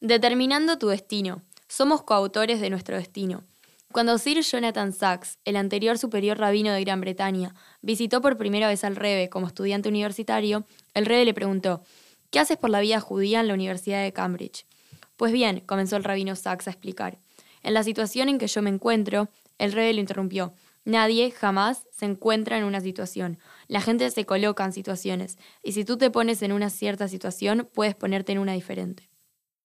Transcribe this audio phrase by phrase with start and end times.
[0.00, 1.40] Determinando tu destino.
[1.68, 3.44] Somos coautores de nuestro destino.
[3.92, 8.84] Cuando Sir Jonathan Sachs, el anterior superior rabino de Gran Bretaña, visitó por primera vez
[8.84, 11.82] al Rebe como estudiante universitario, el Rebe le preguntó,
[12.30, 14.66] ¿qué haces por la vida judía en la Universidad de Cambridge?
[15.16, 17.18] Pues bien, comenzó el rabino Sachs a explicar,
[17.62, 20.52] en la situación en que yo me encuentro, el Rebe lo interrumpió,
[20.86, 23.40] Nadie jamás se encuentra en una situación.
[23.66, 25.36] La gente se coloca en situaciones.
[25.64, 29.05] Y si tú te pones en una cierta situación, puedes ponerte en una diferente.